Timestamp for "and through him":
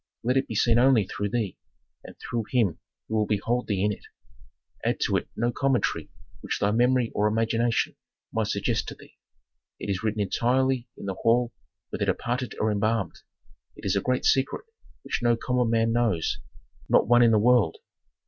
2.03-2.79